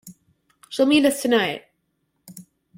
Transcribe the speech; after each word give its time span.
She'll 0.69 0.87
meet 0.87 1.05
us 1.05 1.21
tonight. 1.21 1.65